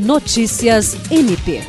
Notícias 0.00 0.96
MP. 1.12 1.60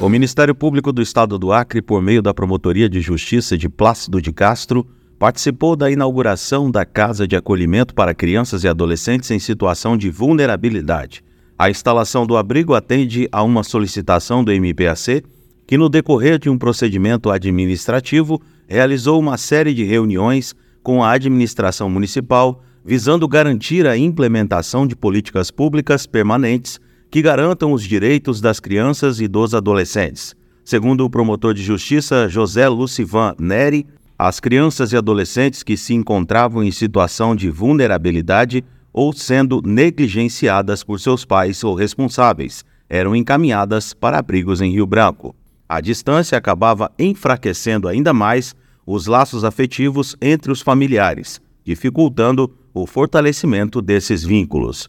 O 0.00 0.08
Ministério 0.08 0.52
Público 0.52 0.92
do 0.92 1.00
Estado 1.00 1.38
do 1.38 1.52
Acre, 1.52 1.80
por 1.80 2.02
meio 2.02 2.20
da 2.20 2.34
Promotoria 2.34 2.88
de 2.88 3.00
Justiça 3.00 3.56
de 3.56 3.68
Plácido 3.68 4.20
de 4.20 4.32
Castro, 4.32 4.84
participou 5.16 5.76
da 5.76 5.88
inauguração 5.88 6.72
da 6.72 6.84
Casa 6.84 7.24
de 7.24 7.36
Acolhimento 7.36 7.94
para 7.94 8.16
Crianças 8.16 8.64
e 8.64 8.68
Adolescentes 8.68 9.30
em 9.30 9.38
Situação 9.38 9.96
de 9.96 10.10
Vulnerabilidade. 10.10 11.22
A 11.56 11.70
instalação 11.70 12.26
do 12.26 12.36
abrigo 12.36 12.74
atende 12.74 13.28
a 13.30 13.44
uma 13.44 13.62
solicitação 13.62 14.42
do 14.42 14.50
MPAC, 14.50 15.22
que, 15.64 15.78
no 15.78 15.88
decorrer 15.88 16.40
de 16.40 16.50
um 16.50 16.58
procedimento 16.58 17.30
administrativo, 17.30 18.42
realizou 18.66 19.20
uma 19.20 19.38
série 19.38 19.72
de 19.72 19.84
reuniões 19.84 20.52
com 20.82 21.04
a 21.04 21.12
administração 21.12 21.88
municipal, 21.88 22.60
visando 22.84 23.28
garantir 23.28 23.86
a 23.86 23.96
implementação 23.96 24.84
de 24.84 24.96
políticas 24.96 25.52
públicas 25.52 26.06
permanentes 26.06 26.80
que 27.10 27.22
garantam 27.22 27.72
os 27.72 27.82
direitos 27.82 28.40
das 28.40 28.60
crianças 28.60 29.20
e 29.20 29.28
dos 29.28 29.54
adolescentes. 29.54 30.36
Segundo 30.64 31.04
o 31.04 31.10
promotor 31.10 31.54
de 31.54 31.62
justiça 31.62 32.28
José 32.28 32.68
Lucivan 32.68 33.34
Neri, 33.38 33.86
as 34.18 34.40
crianças 34.40 34.92
e 34.92 34.96
adolescentes 34.96 35.62
que 35.62 35.76
se 35.76 35.94
encontravam 35.94 36.62
em 36.62 36.70
situação 36.70 37.34
de 37.34 37.48
vulnerabilidade 37.48 38.64
ou 38.92 39.12
sendo 39.12 39.62
negligenciadas 39.64 40.82
por 40.82 40.98
seus 40.98 41.24
pais 41.24 41.62
ou 41.62 41.74
responsáveis 41.74 42.64
eram 42.88 43.14
encaminhadas 43.14 43.94
para 43.94 44.18
abrigos 44.18 44.60
em 44.60 44.72
Rio 44.72 44.86
Branco. 44.86 45.36
A 45.68 45.80
distância 45.80 46.36
acabava 46.36 46.90
enfraquecendo 46.98 47.86
ainda 47.86 48.12
mais 48.12 48.56
os 48.86 49.06
laços 49.06 49.44
afetivos 49.44 50.16
entre 50.20 50.50
os 50.50 50.62
familiares, 50.62 51.40
dificultando 51.62 52.50
o 52.72 52.86
fortalecimento 52.86 53.82
desses 53.82 54.24
vínculos. 54.24 54.88